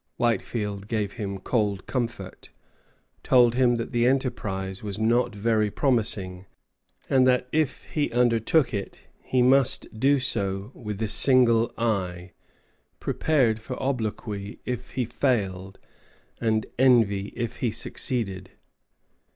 [0.17, 2.49] Whitefield gave him cold comfort,
[3.21, 6.47] told him that the enterprise was not very promising,
[7.07, 12.31] and that if he undertook it, he must do so "with a single eye,"
[12.99, 15.77] prepared for obloquy if he failed,
[16.39, 18.49] and envy if he succeeded.